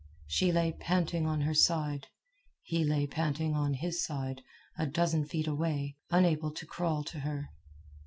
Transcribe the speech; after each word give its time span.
She 0.25 0.51
lay 0.51 0.71
panting 0.71 1.27
on 1.27 1.41
her 1.41 1.53
side. 1.53 2.07
He 2.63 2.83
lay 2.83 3.05
panting 3.05 3.53
on 3.53 3.75
his 3.75 4.03
side, 4.03 4.41
a 4.75 4.87
dozen 4.87 5.25
feet 5.27 5.45
away, 5.45 5.95
unable 6.09 6.49
to 6.51 6.65
crawl 6.65 7.03
to 7.03 7.19
her. 7.19 7.49